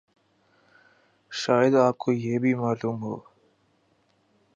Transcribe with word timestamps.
شاید 1.31 1.73
آپ 1.77 1.97
کو 1.97 2.11
یہ 2.11 2.39
بھی 2.39 2.53
معلوم 2.53 3.01
ہو 3.01 3.15